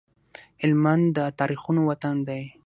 هلمند 0.61 1.05
د 1.17 1.19
تاريخونو 1.39 1.81
وطن 1.89 2.15
دی 2.27 2.41